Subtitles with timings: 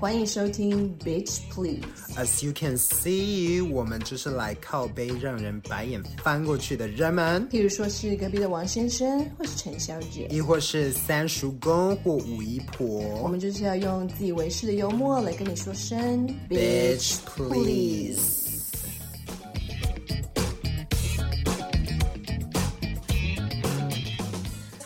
[0.00, 1.82] 欢迎收听 Bitch Please。
[2.16, 7.48] As you can see，我们就是来靠背让人白眼翻过去的人们。
[7.48, 12.86] 譬如说是隔壁的王先生，或是陈小姐，亦或是三叔公或五姨婆。
[13.24, 18.47] 我们就是要用自以为是的幽默来跟你说声 Bitch Please。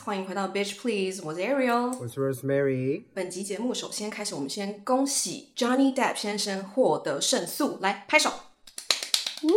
[0.04, 3.04] 欢迎回到 Bitch Please，我是 Ariel，我是 Rosemary。
[3.14, 8.28] 本集节目首先开始，我们先恭喜 Johnny Depp 先生获得胜诉，来拍手，
[9.44, 9.48] 呜，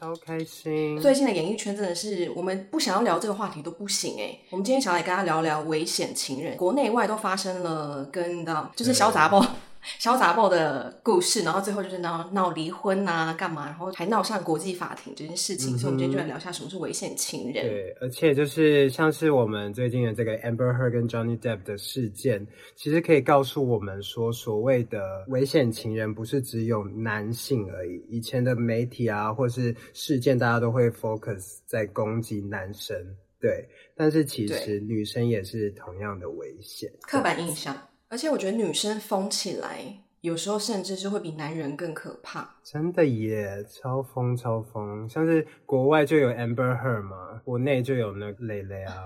[0.00, 0.98] 超开心！
[0.98, 4.38] 最近的演艺圈真的是，我们不想要聊这个话题都不行哎。
[4.48, 9.44] 我们今天想来跟他聊聊危险情人，国内外都发生了跟到就是小杂包。
[9.98, 17.64] 潇洒爆的故事，然后最后就是闹闹离婚啊，干嘛，然后还闹上国际法庭这件事情，嗯、所以我们今天就来聊一下什么是危险情人。
[17.64, 28.04] 对，而且就是像是我们最近的这个 Amber Heard 跟 Johnny Depp 的事件，其实可以告诉我们说，所谓的危险情人不是只有男性而已。
[28.08, 32.96] 以前的媒体啊，或是事件，大家都会 focus 在攻击男生，
[33.40, 33.66] 对，
[33.96, 36.90] 但是其实女生也是同样的危险。
[37.02, 37.74] 刻板印象。
[38.10, 42.56] 而且我觉得女生疯起来，有时候甚至是会比男人更可怕。
[42.64, 48.96] 真的耶，超疯超疯，像是国外就有 Amber Heard 嘛，国内就有那蕾蕾啊。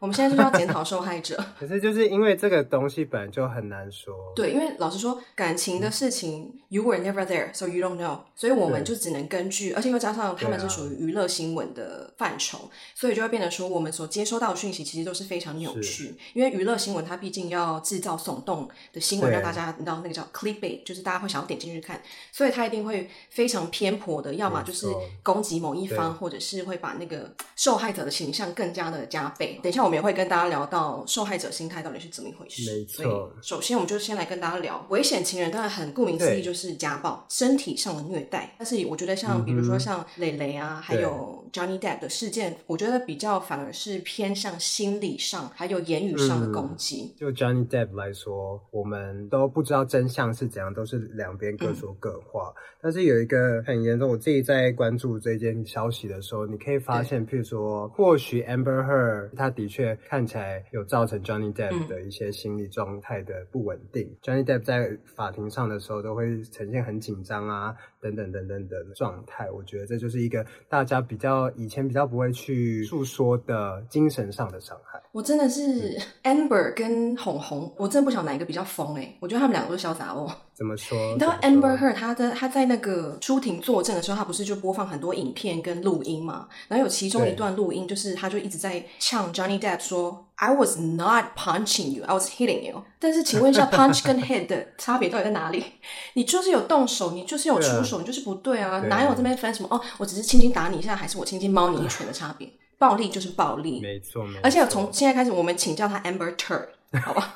[0.00, 4.14] 我们现在就是要检讨受害者， 可是就是因为这个东西本来就很难说。
[4.36, 8.18] 对，因为老实说，感情的事情、嗯、，you were never there，so you don't know。
[8.34, 16.14] 所以我们就只能根据，而且又加上他们是属于娱乐新闻的范畴，啊、所以就会变得说，我们所接收到的讯息其实都是非常扭曲。
[16.34, 22.00] 因为娱乐新闻它毕竟要制造耸动的新闻，让大家你知道那个叫 clickbait，就是大家会想要点进去看，
[22.32, 24.86] 所以它一定会非常偏颇的，要么就是
[25.22, 29.60] 攻击某一方，或者是会把那个受害者的形象更加的加倍。
[29.62, 32.70] 等一下我们也会跟大家聊到受害者心态到底是怎么一回事。
[32.72, 38.54] 没错，首先我们就先来跟大家聊危险情人，当然很顾名思义就是家暴、身体上的虐待。
[38.58, 47.14] 但是我觉得像比如说像蕾蕾啊，还有 Johnny Depp 的事件，我觉得比较反而是偏向心理上还有言语上的攻击。
[47.18, 52.52] 就 Johnny Depp 来说，我们都不知道真相是怎样，都是两边各说各话。
[52.56, 60.14] 嗯、但是有一个很严重，我自己在关注这件消息的时候，你可以发现，譬如说，或许 Amber Heard 他的确看。
[60.14, 64.04] 看起来有造成 Johnny Depp 的一些心理状态的不稳定。
[64.04, 69.50] 嗯、Johnny Depp 在法庭上的时候都会呈现很紧张啊，等等等等的状态。
[69.50, 75.02] 我觉得这就是一个大家比较以前比较不会去诉说的精神上的伤害。
[75.10, 79.16] 我真的是 Amber 跟红红，我真的不晓得哪一个比较疯哎、欸。
[79.20, 80.30] 我觉得他们两个都是潇洒哦。
[80.54, 80.96] 怎么说？
[81.12, 86.48] 你知道 Amber Heard 他的他在那个出庭作证的时候，他不是就播放很多影片跟录音嘛？
[86.68, 95.64] 然后有其中一段录音，就是他就一直在呛 Johnny Depp 说：“I was not punching you, I was hitting you。”但是请问一下，punch 跟 hit 的差别到底在哪里？
[96.12, 98.80] 你就是有动手，你就是有出手，你就是不对啊！
[98.88, 99.68] 哪有这边分什么？
[99.70, 102.46] 哦，我只是轻轻打你一下，还是我轻轻猫你一拳的差别？
[102.76, 104.40] 暴力就是暴力，没错，没错。
[104.42, 106.66] 而且从现在开始，我们请叫他 Amber Turd。
[107.02, 107.34] 好吧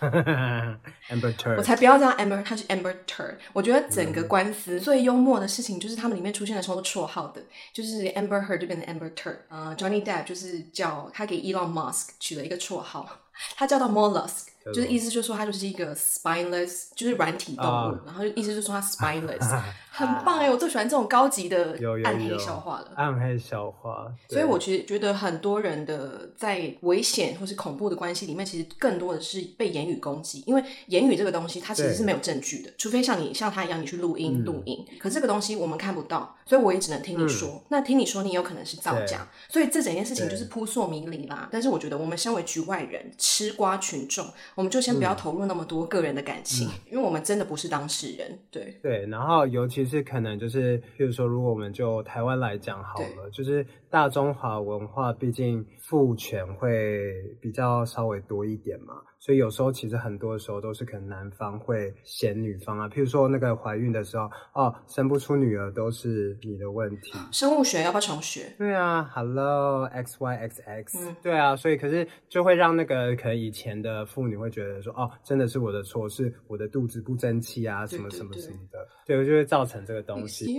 [1.11, 3.35] ，Amber Turd，我才不要这样，Amber，他是 Amber Turd。
[3.53, 7.43] 我觉得整个官司最幽默的事情就是他们里面出现了超多绰号的，
[7.73, 13.09] 就是 Amber Heard 就变成 Amber Turd，呃，Johnny Depp 就是叫他给 Elon Musk 取了一个绰号，
[13.57, 14.47] 他叫到 Mollusk。
[14.75, 19.63] 就是意思就是说他就是一个 spineless，就是软体动物，uh, 然后意思就是说他 spineless，
[19.99, 22.93] 很棒哎，我最喜欢这种高级的暗黑笑话了。
[22.95, 37.49] 暗黑笑话，所以我其实觉得很多人的在危险或是恐怖的关系里面，其实更多的是被言语攻击，因为言语这个东西它其实是没有证据的，除非像你像他一样你去录音录音，嗯、可这个东西我们看不到，所以我也只能听你说。
[37.49, 41.49] 嗯、那听你说，你有可能是造假，所以这整件事情就是扑朔迷离啦。
[41.51, 44.25] 但是我觉得我们身为局外人，吃瓜群众。
[44.55, 48.39] 我们就先不要投入那么多个人的感情，嗯、因为我们真的不是当事人。
[48.51, 57.11] 对对，然后尤其是可能就是，譬如说，如果我们就台湾来讲好了，就是大中华文化，毕竟父权会
[57.41, 58.95] 比较稍微多一点嘛。
[59.19, 67.13] 所以有时候其实很多的时候都是可能男方会嫌女方啊，譬如说那个怀孕的时候，哦，生不出女儿都是你的问题。
[67.33, 68.55] 生物学要不要重学？
[68.57, 80.59] 对啊，Hello X Y X X，嗯，对啊，所以可是就会让那个可能以前的妇女会觉得说，哦，真的是我的错，是我的肚子不争气啊，什么什么什么的，对，对，对，就会造成这个东西。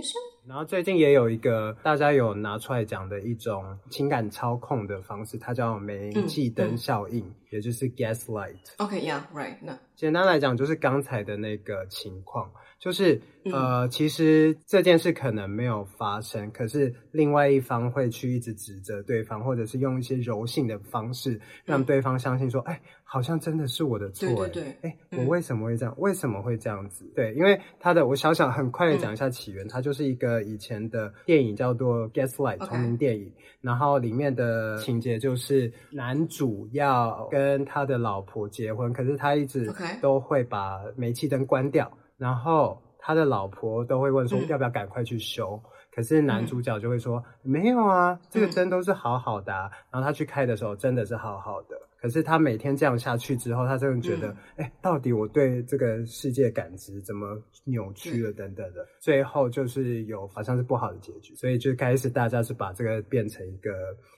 [0.50, 8.56] 然后最近也有一个大家有拿出来讲的一种情感操控的方式，它叫煤气灯效应，嗯嗯、也就是 gaslight。
[8.78, 12.50] OK，yeah，right，那.简单来讲就是刚才的那个情况，
[12.80, 13.20] 就是
[13.52, 25.94] 呃，其实这件事可能没有发生，可是另外一方会去一直指责对方，或者是用一些柔性的方式让对方相信说，哎、嗯，好像真的是我的错，对对对，哎，我为什么会这样？
[25.98, 27.04] 为什么会这样子？
[27.14, 33.30] 对，因为他的，我想想很快的讲一下起源，它就是一个以前的电影叫做《Gaslight》同名电影，
[33.60, 42.80] 然后里面的情节就是男主要跟他的老婆结婚，可是他一直都会把煤气灯关掉，然后。
[43.02, 49.68] 他的老婆都会问说要不要赶快去修，嗯、可是男主角就会说、嗯、没有啊，这个灯都是好好的、啊。
[49.68, 63.70] 嗯、然后他去开的时候真的是好好的，可是他每天这样下去之后，他真的觉得，哎、到底我对这个世界感知怎么扭曲了等等的，嗯、最后就是有好像是不好的结局，所以就开始大家是把这个变成一个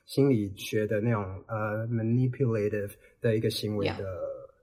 [0.07, 2.91] 心理学的那种呃 manipulative
[3.21, 4.05] 的一个行为的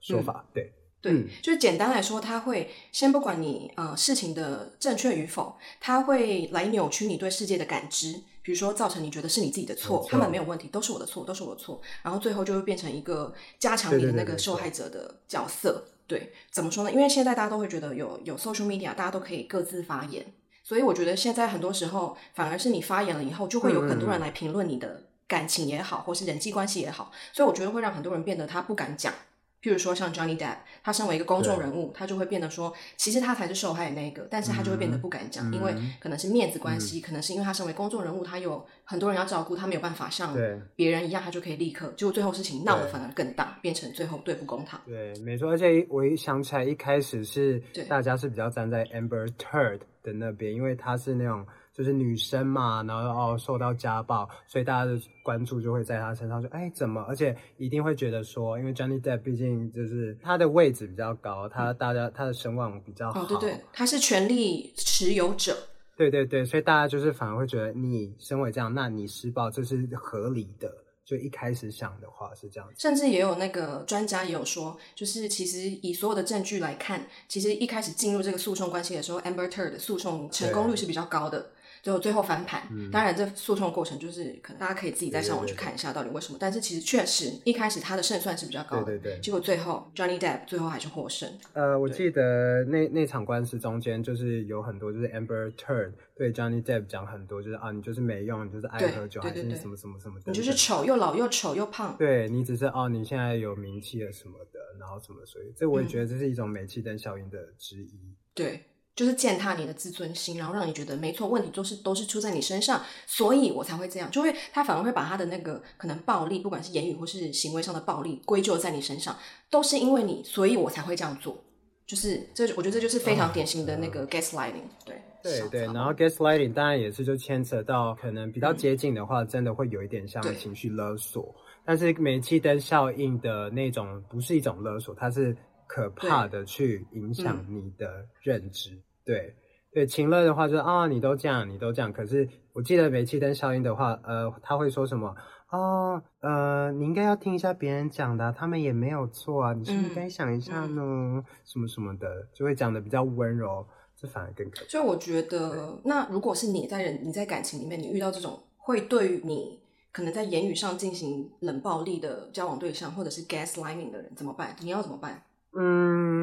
[0.02, 0.74] 说法，嗯、对。
[1.02, 15.86] 对，嗯、就是简单来说，他会先不管你呃事情的正确与否，他会来扭曲你对世界的感知，比如说造成你觉得是你自己的错，错他们没有问题，都是我的错，都是我的错，然后最后就会变成一个加强你的那个受害者的角色。
[16.06, 16.92] 对，对，对，对，对，怎么说呢？
[16.92, 20.26] 因为现在大家都会觉得有有 social media，大家都可以各自发言，
[20.64, 29.14] 所以我觉得现在很多时候反而是你发言了以后，就会有很多人来评论你的感情也好，或是人际关系也好，所以我觉得会让很多人变得他不敢讲。
[29.62, 40.36] 譬如说像 Johnny Depp，他身为一个公众人物，他就会变得说，其实他才是受害的那个，但是他就会变得不敢讲，嗯、因为可能是面子关系，嗯、可能是因为他身为公众人物，他有很多人要照顾，他没有办法像
[40.76, 44.80] 别人一样，他就可以立刻，结果最后事情闹得反而更大，对变成最后对簿公堂。
[44.86, 51.46] 对，没错，而且我一想起来，一开始是大家是比较站在 Amber Heard 的那边，因为他是那种。
[51.80, 57.02] 就是女生嘛，然后哦受到家暴，所以大家的关注就会在她身上，说哎怎么？
[57.08, 65.56] 而且一定会觉得说，因为 Johnny Depp 毕竟就是他的位置比较高，他大家他的声望比较好，哦对对，他是权力持有者，
[65.96, 70.70] 对对对，所以大家就是反而会觉得你身为这样，那你施暴这是合理的。
[71.06, 81.50] 就一开始想的话是这样子，甚至也有那个专家也有说，就是其实以所有的证据来看，其实一开始进入这个诉讼关系的时候，Amber Heard 的诉讼成功率是比较高的。
[81.82, 86.38] 最后最后翻盘，嗯、当然这诉讼过程就是可能大家可以自己再上网去看一下到底为什么。
[86.40, 89.20] 但是其实确实一开始他的胜算是比较高的，对对对。
[89.22, 91.30] 结果最后 Johnny Depp 最后还是获胜。
[91.54, 101.96] 呃，我记得那那场官司中间就是有很多就是 Amber Heard 对 Johnny Depp 讲很多，就是啊你就是没用，你就是爱喝酒还是什么什么什么的，你就是丑又老又丑又胖。
[101.98, 108.00] 对，你只是哦你现在有名气了什么的，然后什么所以这我也觉得这是一种煤气灯效应的之一。
[108.04, 108.64] 嗯、对。
[109.00, 114.12] 就是践踏你的自尊心，然后让你觉得没错，问题都是都是出在你身上，所以我才会这样。
[114.12, 119.18] 就会他反而会把他的那个可能暴力，不管是言语或是行为上的暴力，归咎在你身上，
[119.50, 121.42] 都是因为你，所以我才会这样做。
[121.88, 124.68] 就是这，我觉得这就是非常典型的那个 gaslighting。
[124.84, 131.34] 对对对，然后 gaslighting 当然也是就牵扯到可能比较接近的话，嗯、真的会有一点像情绪勒索。
[131.64, 135.34] 但是煤气灯效应的那种不是一种勒索，它是
[135.68, 138.78] 可怕的去影响你的认知。
[139.06, 139.36] 对
[139.72, 141.92] 对，晴乐的话就是啊，你都这样，你都这样。
[141.94, 145.16] 可是我记得煤气灯效应的话，呃，他会说什么？
[145.52, 150.82] 哦，呃，你应该要听一下别人讲的，他们也没有错啊，你是不是该想一下呢？
[150.82, 153.66] 嗯、什么什么的，就会讲的比较温柔，
[153.96, 154.68] 这反而更可怕。
[154.68, 159.60] 所以我觉得，那如果是你在人你在感情里面，你遇到这种会对于你
[159.92, 164.56] 可能在言语上进行冷暴力的交往对象，或者是 gaslighting 的人，怎么办？
[164.62, 165.24] 你要怎么办？
[165.58, 166.19] 嗯，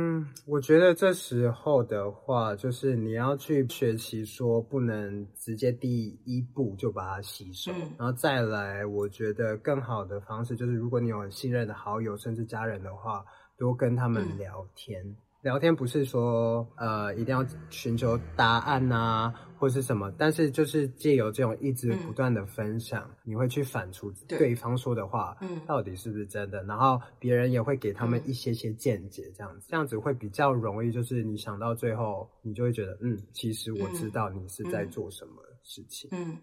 [0.47, 13.25] 我觉得这时候的话，就是你要去学习说，不能直接第一步就把它吸收，嗯、然后再来，我觉得更好的方式就是，如果你有很信任的好友甚至家人的话，
[13.59, 15.03] 多跟他们聊天。
[15.05, 36.37] 嗯聊天不是说呃一定要寻求答案啊，或是什么，但是就是借由这种一直不断的分享，嗯、你会去反刍对方说的话，嗯，到底是不是真的，嗯、然后别人也会给他们一些些见解，这样子，嗯、这样子会比较容易，就是你想到最后，你就会觉得，嗯，其实我知道你是在做什么事情，嗯，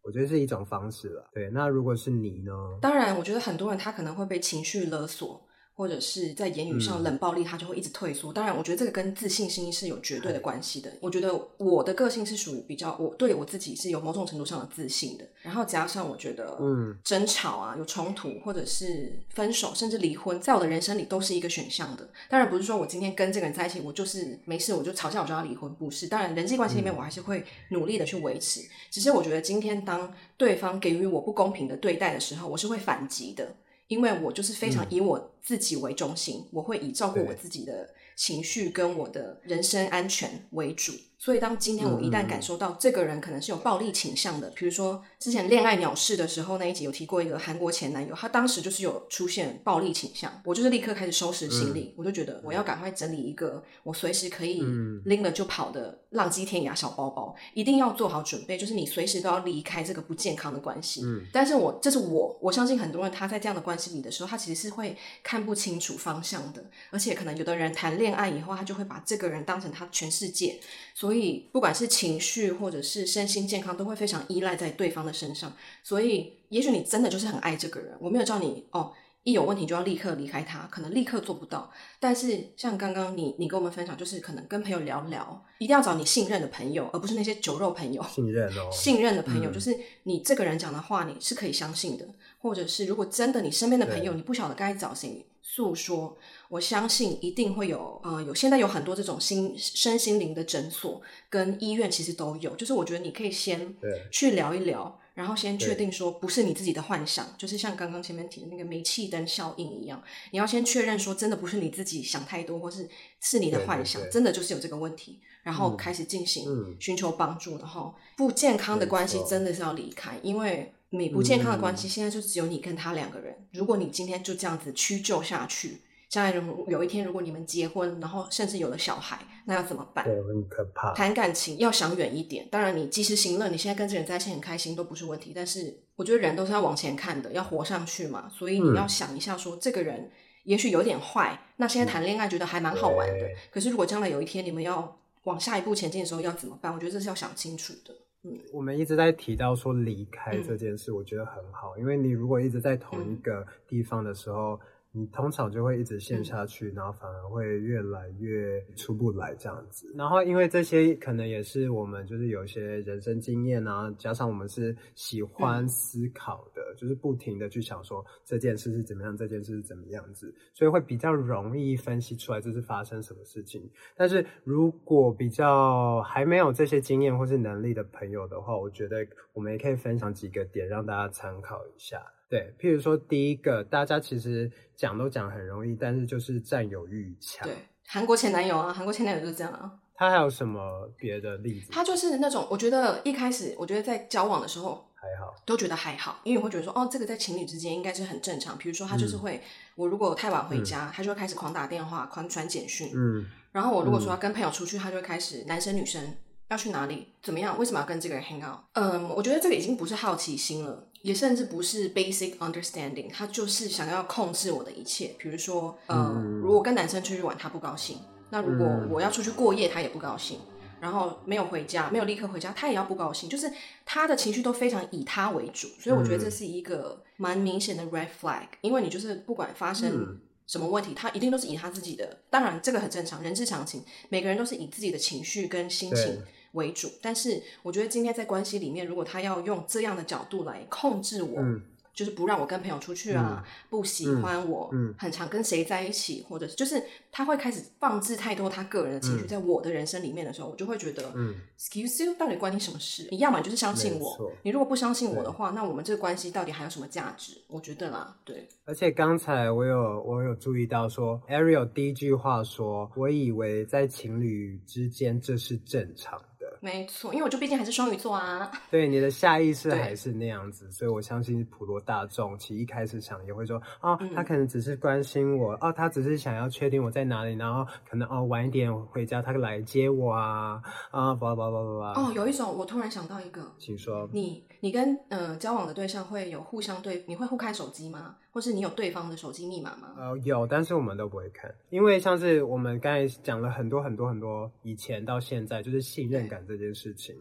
[0.00, 1.28] 我觉得是一种方式了。
[1.34, 2.78] 对，那如果是你呢？
[2.80, 5.46] 当然，我觉得很多人他可能会被情绪勒索。
[5.78, 8.32] 或者是在言语上冷暴力，他就会一直退缩。
[8.32, 10.92] 嗯、当然，我觉得这个跟自信心是有绝对的关系的。
[11.00, 15.24] 我觉得我的个性是属于比较，我对我自己是有某种程度上的自信的。
[15.40, 22.10] 然后加上我觉得，嗯，争吵啊，有冲突，或者是分手，甚至离婚，在我的人生里都是一个选项的。
[22.28, 26.08] 当然不是说我今天跟这个人在一起，我就是没事，我就吵架，我就要离婚，不是。
[26.08, 28.62] 当然人际关系里面，我还是会努力的去维持。
[28.62, 33.54] 嗯、只是我觉得今天当对方给予我不公平的对待的时候，我是会反击的。
[33.88, 40.92] 因为我就是非常以我自己为中心，嗯、我会以照顾我自己的情绪跟我的人身安全为主。
[41.18, 54.62] 所以当今天我一旦感受到这个人可能是有暴力倾向的，比如说之前恋爱鸟事的时候那一集有提过一个韩国前男友，他当时就是有出现暴力倾向，我就是立刻开始收拾行李，我就觉得我要赶快整理一个我随时可以
[55.04, 61.02] 拎了就跑的浪迹天涯小包包，一定要做好准备，就是你随时都要离开这个不健康的关系。
[61.32, 70.60] 但是我这是我，我相信很多人他在这样的关系里的时候，他其实是会看不清楚方向的，而且可能有的人谈恋爱以后，他就会把这个人当成他全世界。
[70.94, 75.54] 所以，不管是情绪或者是身心健康，都会非常依赖在对方的身上。
[75.82, 77.96] 所以，也许你真的就是很爱这个人。
[78.00, 78.92] 我没有叫你哦，
[79.24, 81.70] 一有问题就要立刻离开他，可能立刻做不到。
[82.00, 88.02] 但是，像刚刚你你跟我们分享，就是可能跟朋友聊聊，一定要找你信任的朋友，而不是那些酒肉朋友。
[88.02, 92.06] 信任哦， 信任的朋友，就是你这个人讲的话，你是可以相信的。
[92.40, 96.16] 或者是如果真的你身边的朋友，你不晓得该找谁诉说。
[96.48, 102.56] 我相信一定会有，呃，有现在有很多这种心身心灵的诊所跟医院，其实都有。
[102.56, 103.74] 就是我觉得你可以先
[104.10, 112.88] 去聊一聊，然后先确定说不是你自己的幻想，就是像刚刚前面提的那个煤气灯效应一样，你要先确认说真的不是你自己想太多，或是
[113.20, 125.82] 是你的幻想，真的就是有这个问题，然后开始进行寻求帮助，然后不健康的关系真的是要离开，因为你不健康的关系现在就只有你跟他两个人，如果你今天就这样子屈就下去。
[126.08, 130.06] 将来如有一天，如果你们结婚，然后甚至有了小孩，那要怎么办？
[130.06, 130.94] 对，很可怕。
[130.94, 132.48] 谈感情要想远一点。
[132.50, 135.32] 当然，你及时行乐，你现在跟这个人在一起很开心都不是问题。
[135.34, 138.26] 但是，我觉得人都是要往前看的，要活上去嘛。
[138.30, 140.10] 所以你要想一下说，说、嗯、这个人
[140.44, 141.38] 也许有点坏。
[141.56, 143.28] 那现在谈恋爱觉得还蛮好玩的。
[143.52, 146.72] 可是，如果将来有一天你们要往下一步前进的时候，要怎么办？
[146.72, 147.94] 我觉得这是要想清楚的。
[148.22, 154.58] 嗯，我们一直在提到说离开这件事，我觉得很好，嗯、因为你如果一直在同一个地方的时候。
[154.92, 159.92] 你通常就会一直陷下去，然后反而会越来越出不来这样子。
[159.94, 173.70] 然后因为这些可能也是我们就是有一些人生经验啊，加上我们是喜欢思考的，就是不停的去想说这件事是怎么样，这件事是怎么样子，所以会比较容易分析出来这是发生什么事情。
[173.94, 182.02] 但是如果比较还没有这些经验或是能力的朋友的话，我觉得我们也可以分享几个点让大家参考一下。
[182.28, 187.46] 对，譬如说第一个，大家其实讲都讲很容易，但是就是占有欲强。
[187.46, 187.56] 对，
[187.86, 189.72] 韩国前男友啊，韩国前男友就是这样啊。
[189.94, 191.72] 他还有什么别的例子？
[191.72, 198.56] 他就是那种，我觉得一开始，我觉得在交往的时候还好，都觉得还好，因为我会觉得说，哦，这个在情侣之间应该是很正常。
[198.56, 199.42] 比如说，他就是会，嗯、
[199.74, 202.92] 我如果太晚回家，嗯、他就会开始狂打电话、狂传简讯。
[202.94, 203.26] 嗯。
[203.50, 206.14] 然后我如果说要跟朋友出去，他就会开始男生女生
[206.48, 208.60] 要去哪里，怎么样，为什么要跟这个人 hang out？
[208.72, 210.84] 嗯，我觉得这个已经不是好奇心了。
[211.02, 215.14] 也甚至不是 basic understanding，他就是想要控制我的一切。
[215.16, 217.98] 比如说，呃，嗯、如果跟男生出去玩，他不高兴；
[218.30, 220.40] 那如果我要出去过夜，他也不高兴。
[220.80, 223.28] 然后没有回家，没有立刻回家，他也要不高兴。
[223.28, 223.50] 就是
[223.84, 228.46] 他的情绪都非常以他为主，所以我觉得这是一个蛮明显的 red flag。
[228.60, 232.18] 因为你就是不管发生什么问题，他一定都是以他自己的。
[232.30, 236.22] 当然，这个很正常，人之常情，每个人都是以自己的情绪跟心情
[236.58, 241.62] 为主，但是我觉得今天在关系里面，如果他要用这样的角度来控制我，嗯、
[241.94, 253.08] 就是不让我跟朋友出去啊，嗯、不喜欢我，嗯、很常跟谁在一起，或者就是他会开始放置太多他个人的情绪在我的人生里面的时候，嗯、我就会觉得、嗯、，Excuse you，到底关你什么事？
[253.10, 257.32] 你要么就是相信我，你如果不相信我的话，那我们这个关系到底还有什么价值？
[257.48, 258.46] 我觉得啦，对。
[258.64, 266.20] 而且刚才我有我有注意到说，Ariel 第一句话说，我以为在情侣之间这是正常。
[266.60, 268.50] 没错，因为我就毕竟还是双鱼座啊。
[268.70, 280.60] 对，你的下意识还是那样子，所以我相信普罗大众其实一开始想也会说，哦，嗯、他可能只是关心我，哦，他只是想要确定我在哪里，然后可能哦晚一点回家，他来接我啊，
[280.90, 282.02] 啊，叭叭叭叭叭。
[282.02, 284.08] 哦，有一种，我突然想到一个，请说。
[284.12, 288.16] 你你跟嗯、呃、交往的对象会有互相对，你会互开手机吗？
[288.38, 289.96] 或是你有对方的手机密码吗？
[289.98, 297.16] 呃，有，但是我们都不会看，因为像是我们刚才讲了很多很多很多，以前到现在就是信任感这件事情，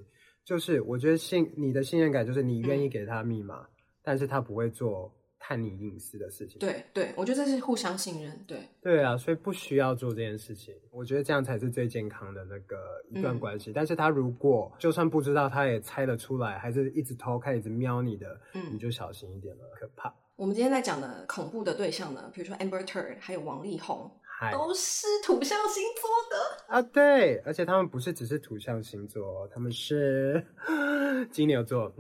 [0.45, 3.67] 就是我觉得信你的信任感就是你愿意给他密码，嗯、
[4.03, 6.59] 但是他不会做探你隐私的事情。
[6.59, 8.39] 对对，我觉得这是互相信任。
[8.45, 12.77] 对对啊，所以不需要做这件事情，我觉得这样才是最健康的那个
[13.09, 13.71] 一段关系。
[13.71, 20.13] 嗯、但是他如果就算不知道，他也猜得出来，还是一直偷看、一直瞄你的，嗯，你就小心一点了，可怕。
[20.37, 24.11] 我们今天在讲的恐怖的对象呢，比如说 Amber Turd 还有王力宏
[24.53, 26.79] 都是土象星座的啊。
[26.93, 30.45] 对，而且他们不是只是土象星座，他们是
[31.31, 31.91] 金牛座。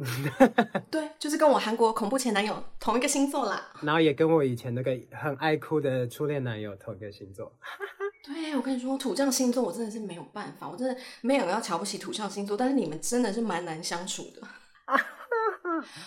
[0.91, 3.71] 对，就是跟我韩国恐怖前男友同一个星座啦。
[3.81, 7.51] 然后也跟我以前那个很爱哭的初恋男友同一个星座。
[8.23, 14.47] 对，我跟你说，土象星座我真的是没有办法，我真的没有要瞧不起土象星座，但是你们真的是蛮难相处的。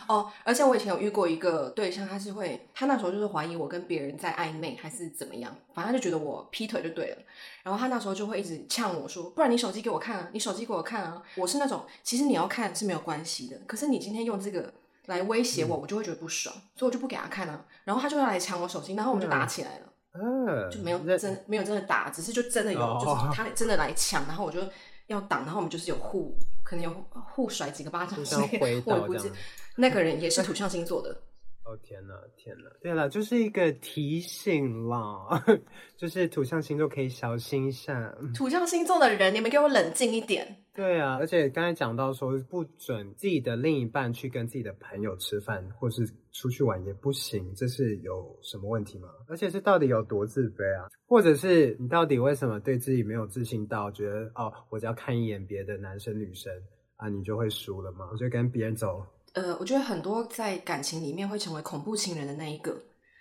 [0.07, 7.17] 哦，而且我以前有遇过一个对象，他是会，他那时候就是怀疑我跟别人在暧昧还是怎么样，反正他就觉得我劈腿就对了。
[7.63, 14.73] 然后他那时候就会一直呛我说：“不然你手机给我看啊，你手机给我看啊。”我是那种其实你要看是没有关系的，可是你今天用这个
[15.07, 17.65] 来威胁我，我就会觉得不爽，嗯、所以我就不给他看啊。
[17.85, 19.87] 然后他就要来抢我手机，然后我们就打起来了。
[20.13, 24.61] 嗯，就没有真没有真的打，只是就真的有，就是他真的来抢，然后我就
[25.07, 26.35] 要挡，然后我们就是有互
[26.71, 29.29] 可能有互甩几个巴掌之类的，我估计。
[29.75, 31.11] 那个人也是土象星座的。
[31.67, 32.71] 哦天哪，天哪！
[32.81, 35.45] 对了，就是一个提醒啦，
[35.99, 38.15] 就是土象星座可以小心一下。
[38.33, 40.65] 土象星座的人，你们给我冷静一点。
[40.81, 49.11] 对啊，而且刚才讲到说，不准自己的另一半去跟自己的朋友吃饭，或是出去玩也不行，这是有什么问题吗？
[49.29, 50.89] 而且这到底有多自卑啊？
[51.07, 56.51] 或者是你到底为什么对自己没有自信到觉得哦，我只要看一眼别的男生女生
[56.97, 58.09] 啊，你就会输了吗？
[58.11, 59.05] 我就跟别人走。
[59.35, 62.75] 呃，我觉得很多在感情里面会成为恐怖情人的那一个，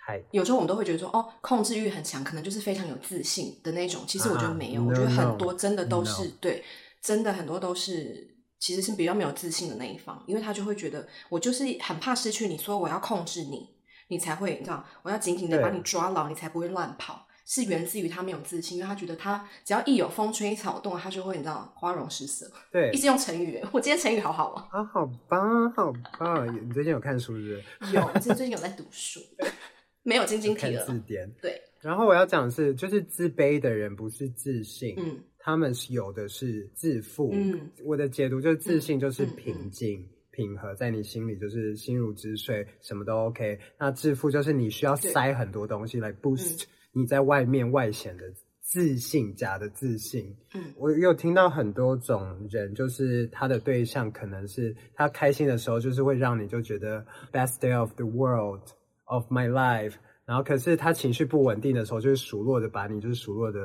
[0.07, 4.01] 嗨，有时候我们都会觉得说，哦，控制欲很强，可能就是非常有自信的那种。
[4.07, 6.33] 其实我觉得没有，uh 我觉得很多真的都是 no.
[6.39, 6.63] 对，
[7.01, 13.69] 真的很多都是其实是比较没有自信的那一方，因为他就会觉得我就是很怕失去你，所以我要控制你，
[14.09, 17.25] 你才会你知道，我要紧紧的把你抓牢，你才不会乱跑。
[17.51, 22.47] 是源自于他没有自信，因为他觉得他只要一有风吹草动，他就会你知道花容失色。
[22.71, 23.59] 对，一直用成语。
[23.71, 24.67] 我今天成语好好啊。
[24.69, 26.45] 啊，好棒，好棒！
[26.63, 27.95] 你最近有看书是不是？
[27.95, 29.19] 有，我最 近有在读书。
[30.03, 30.85] 没有晶晶体了。
[30.85, 31.27] 字典。
[31.41, 31.59] 对。
[31.81, 37.31] 然后我要讲的是，就是自卑的人不是自信，嗯，他们是有的是自负。
[37.33, 43.57] 嗯，我的解读就是自信就是平静、平和，在你心里就是心如止水，什么都 OK。
[43.79, 46.65] 那自负就是你需要塞很多东西来 boost。
[46.91, 48.23] 你在外面外显的
[48.61, 50.35] 自信，假的自信。
[50.55, 58.63] 嗯，我有听到很多种人，就是他的对象可能是他开心的时候，就是会让你就觉得 best day of the world
[59.05, 59.93] of my life。
[60.29, 63.59] 然后，可是他情绪不稳定的时候，就是数落的把你，就是数落的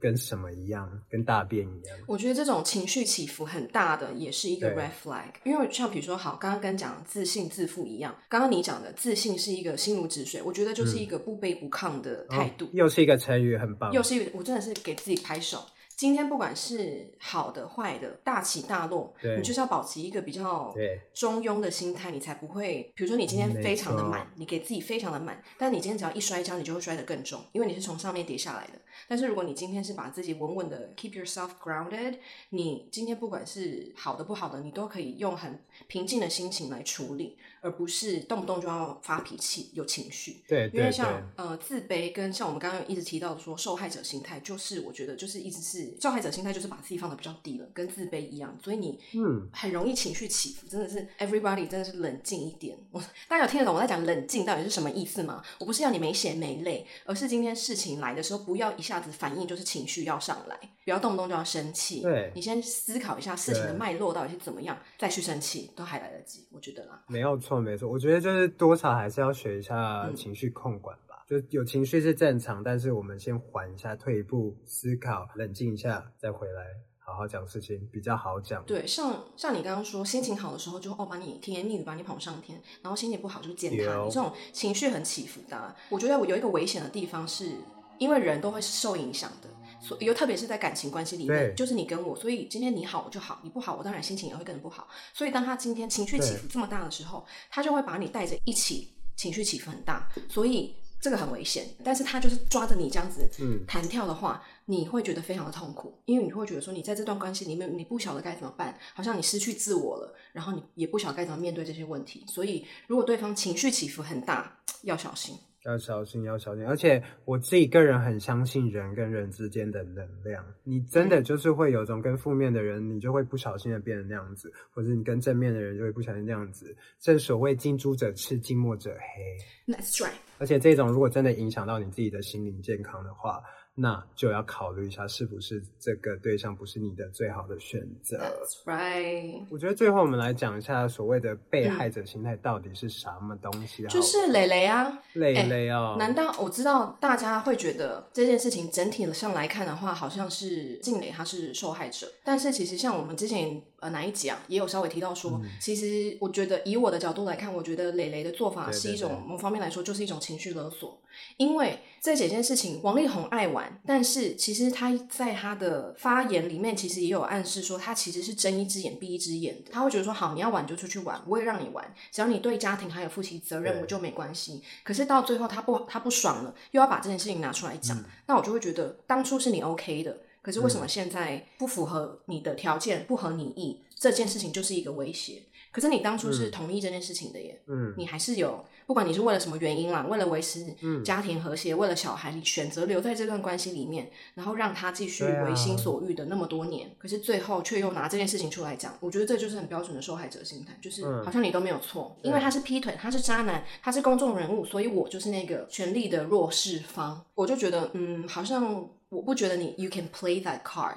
[0.00, 1.98] 跟什么一样，跟大便一样。
[2.06, 5.26] 我觉得这种情绪起伏很大的，也是一个 red flag。
[5.44, 12.64] 因为像比如说，好，刚刚跟讲自信自负一样，刚刚你讲的自信是一个心如止水，我觉得就是一个不卑不亢的态度。
[12.64, 13.92] 嗯哦，又是一个成语，很棒。
[13.92, 15.58] 又是一个，我真的是给自己拍手。
[15.96, 20.74] 今天不管是好的坏的，大起大落，你就是要保持一个比较
[21.14, 22.92] 中庸的心态，你才不会。
[22.94, 28.72] 比如说你今天非常的满，你给自己非常的满，但你今天只要一摔跤，你就会摔得更重，因为你是从上面跌下来的。
[29.08, 32.18] 但是如果你今天是把自己稳稳的 keep yourself grounded，
[32.50, 37.36] 你今天不管是好的不好的，你都可以用很平静的心情来处理。
[37.62, 40.40] 而不是动不动就要发脾气、有情绪。
[40.46, 52.78] 对，因为像呃自卑跟像我们刚刚一直提到的说受害者心态，就是我觉得就是一直是受害者心态，就是把自己放得比较低了，跟自卑一样，所以你嗯很容易情绪起伏，真的是 everybody 真的是冷静一点。
[52.92, 55.42] 我大家有听得懂我在讲冷静到底是什么意思吗？
[55.58, 62.02] 我不是要你没血没泪，而是今天事情来的时候，不要一下子反应就是情绪要上来，不要动不动就要生气。
[62.02, 67.02] 对，你先思考一下事情的脉络到底是怎么样，再去生气都还来得及，我觉得啦。
[67.08, 67.60] 没有错。
[67.60, 71.24] 没错，我觉得就是多少还是要学一下情绪控管吧。
[71.28, 76.62] 嗯、就有情绪是正常，但是我们先缓一下，退一步思考，冷静一下，再回来
[76.98, 78.64] 好好讲事情，比较好讲。
[78.64, 85.74] 对，像像你刚刚说，心情好的时候就哦把你甜言蜜语把你捧上天，然后心情不好就践踏你，这种情绪很起伏的。
[85.88, 87.52] 我觉得我有一个危险的地方是，
[87.98, 89.48] 因为人都会受影响的。
[89.80, 94.88] 所以，又特别是在感情关系里面，就是你跟我，所以今天你好我就好，你不好我当然心情也会跟着不好。
[95.12, 101.66] 所以当他今天情绪起伏这么大的时候，他就会把你带着一起情绪起伏很大，所以这个很危险。
[101.84, 103.28] 但是他就是抓着你这样子
[103.66, 112.24] 弹跳的话，嗯，你会觉得非常的痛苦，因为你会觉得说你在这段关系里面你不晓得该怎么办，好像你失去自我了，然后你也不晓得该怎么面对这些问题。
[112.26, 115.36] 所以如果对方情绪起伏很大，要小心。
[115.66, 120.44] 要小心，要小心，而且我自己个人很相信人跟人之间的能量。
[120.62, 126.74] 你真的就是会有种跟负面的人，你就会不小心的变成那样子，或者你跟正面的人就会不小心那样子。
[127.00, 129.74] 正所谓近朱者赤，近墨者黑。
[129.74, 130.12] That's right。
[130.38, 133.42] 而且这种如果真的影响到你自己的心灵健康的话，
[133.78, 138.16] 那就要考虑一下，是不是这个对象不是你的最好的选择。
[138.16, 139.44] That's right。
[139.50, 143.88] 我觉得最后我们来讲一下所谓的被害者心态到底是什么东西啊？
[143.88, 145.96] 就是蕾蕾啊，蕾蕾啊。
[145.98, 161.00] 难道我知道大家会觉得这件事情整体上来看的话，好像是静蕾她是受害者，但是其实像我们之前呃哪一集啊，也有稍微提到说，嗯，其实我觉得以我的角度来看，我觉得磊磊的做法是一种某方面来说就是一种情绪勒索，
[161.36, 169.70] 因为这几件事情，王力宏爱玩，但是其实他在他的发言里面，其实也有暗示说，他其实是睁一只眼闭一只眼的。
[169.70, 174.62] 他会觉得说，好，你要玩就出去玩，我也让你玩，只要你对家庭还有负起责任，我就没关系。
[174.84, 185.42] 可是到最后，他不，他不爽了，又要把这件事情拿出来讲，嗯、那我就会觉得，当初是你 OK 的，可是为什么现在不符合你的条件，不合你意，这件事情就是一个威胁。
[185.72, 190.64] 可是你当初是同意这件事情的耶，嗯，你还是有，不管你是为了什么原因啦，为了维持
[191.04, 210.94] 家庭和谐，嗯、为了小孩，你选择留在这段关系里面，然后让他继续为心所欲的那么多年，啊、可是最后却又拿这件事情出来讲，我觉得这就是很标准的受害者心态，就是好像你都没有错，嗯、因为他是劈腿，他是渣男，他是公众人物，所以我就是那个权力的弱势方，我就觉得，嗯，好像我不觉得你 you can play that card。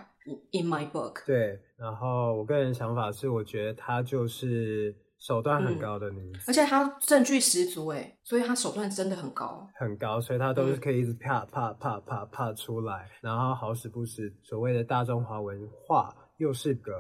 [0.51, 16.93] In my book，对，然后我个人想法是，我觉得他就是手段很高的女子，嗯，而且她证据十足，哎，所以她手段真的很高，很高，所以她都是可以一直啪啪啪啪啪出来，嗯、然后好死不死，所谓的大中华文化又是个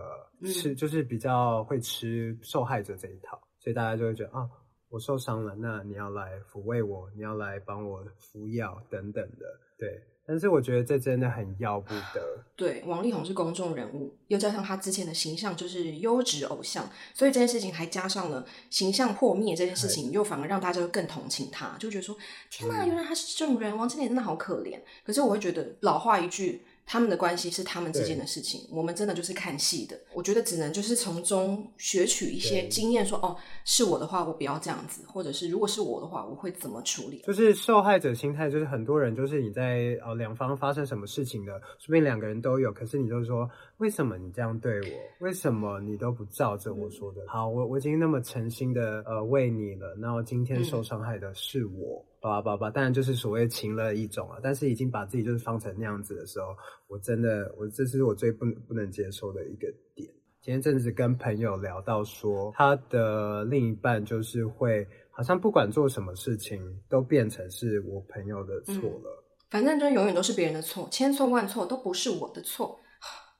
[0.43, 4.47] 吃，嗯、就是比较会吃受害者这一套，所以大家就会觉得啊，
[4.89, 9.45] 我受伤了，那你要来抚慰我，你要来帮我敷药等等的，
[9.77, 10.03] 对。
[10.29, 12.45] 但是我觉得这真的很要不得。
[12.55, 22.15] 对，王力宏是公众人物，又加上他之前的形象就是优质偶像，所以这件事情还加上了形象破灭这件事情，又反而让大家更同情他，就觉得说：
[22.51, 24.79] 天哪，原来他是这种人，王心凌真的好可怜。
[25.03, 26.61] 可是我会觉得老话一句。
[26.91, 29.95] 他们的关系是他们之间的事情，我们真的就是看戏的。
[30.11, 37.21] 我觉得只能就是从中学取一些经验，说对哦，是我的话，我不要这样子，或者是如果是我的话，我会怎么处理？
[37.27, 43.47] 就是受害者心态，就是很多人就是你在呃两方发生什么事情的，说不定两个人都有，可是你就说。
[43.77, 45.25] 为什么你这样对我？
[45.25, 47.21] 为什么你都不照着我说的？
[47.29, 54.37] 好，我我已经那么诚心的呃为你了，然后今天受伤害的是我，叭叭叭，当然就是所谓情乐一种啊。
[54.41, 56.47] 但是已经把自己就是放成那样子的时候，
[56.87, 60.09] 我真的，我这是我最不不能接受的一个点。
[60.41, 72.79] 前阵子跟朋友聊到说，他的另一半就是会好像不管做什么事情都变成是我朋友的错了，嗯，反正就永远都是别人的错，千错万错都不是我的错。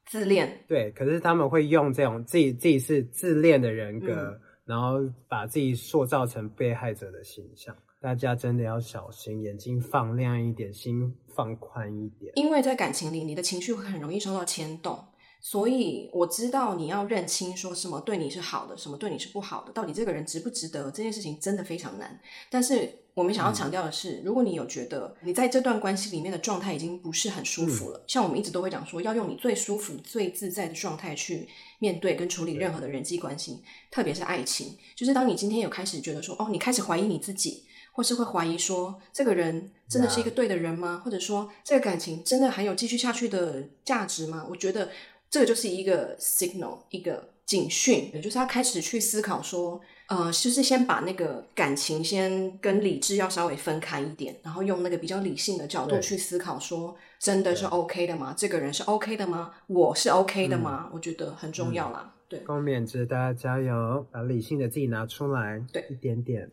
[0.06, 7.76] 自恋对，可是他们会用这种自己自己是自恋的人格，嗯、然后把自己塑造成被害者的形象。
[8.02, 12.32] 大家真的要小心，眼睛放亮一点，心放宽一点。
[12.36, 14.98] 因为在感情里，你的情绪会很容易受到牵动，
[15.42, 20.90] 所以我知道你要认清说什么对你是好的，什么对你是不好的，到底这个人值不值得？
[20.92, 23.00] 这件事情真的非常难，但是。
[23.16, 34.78] 我们想要强调的是，嗯、如果你有觉得你在这段关系里面的状态已经不是很舒服了，嗯、像我们一直都会讲说，要用你最舒服、最自在的状态去面对跟处理任何的人际关系，特别是爱情。
[34.96, 44.46] 就是当你今天有开始觉得说，哦，你开始怀疑你自己，或是会怀疑说，这个人真的是一个对的人吗.或者说，这个感情真的还有继续下去的价值吗？
[44.50, 44.90] 我觉得
[45.30, 49.82] 这个就是一个 signal，一个警讯，也就是他开始去思考说。
[50.10, 58.34] 呃，就是先把那个感情先跟理智要稍微分开一点，然后用那个比较理性的角度去思考，说真的是 OK 的吗？
[58.34, 59.54] 对这个人是 OK 的吗？
[59.68, 60.86] 我是 OK 的吗？
[60.88, 62.02] 嗯、我觉得很重要啦。
[62.06, 66.50] 嗯、对，共勉之，大家加油，把理性的自己拿出来，对，一点点。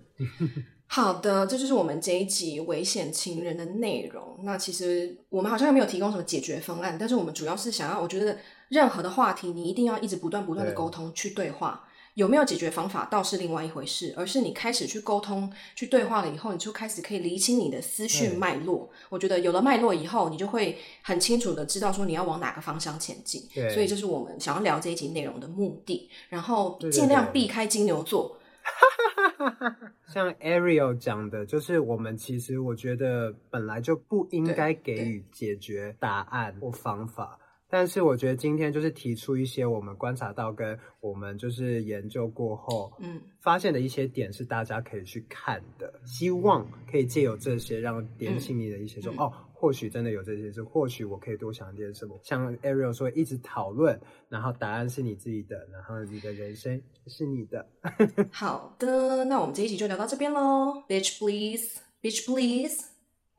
[0.88, 4.38] 好的，这就是我们这一集危险情人的内容。
[4.44, 11.84] 那其实我们好像没有提供什么解决方案，但是我们主要是想要，我觉得任何的话题，你一定要一直不断不断的沟通去对话。
[12.14, 18.88] 有没有解决方法倒是另外一回事，而是你开始去沟通、去对话了以后，你就开始可以理清你的思绪脉络。
[19.10, 23.42] 我觉得有了脉络以后，你就会很清楚的知道说你要往哪个方向前进。
[23.70, 26.08] 所以这是我们想要聊这一集内容的目的。
[26.30, 28.28] 然后尽量避开金牛座。
[28.28, 28.45] 对对对
[30.08, 37.38] 像 Ariel 讲的，就是我们其实我觉得本来就不应该给予解决答案或方法。
[37.68, 49.32] 但是我觉得今天就是提出一些我们观察到跟我们就是研究过后，嗯，发现的一些点是大家可以去看的，希望可以借由这些让点醒你的一些说，嗯、哦，
[49.66, 52.16] 或许真的有这些事，或许我可以多想一点什么。
[52.22, 57.66] 像 Ariel 说，一直讨论，然后答案是你自己的，然后你的人生是你的。
[58.30, 60.84] 好的，那我们这一集就聊到这边喽。
[60.88, 62.76] Bitch please, bitch please,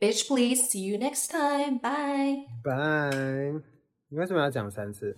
[0.02, 0.70] bitch please.
[0.70, 1.80] See you next time.
[1.80, 2.44] Bye.
[2.62, 3.62] Bye.
[4.10, 5.16] 你为什么要讲三次？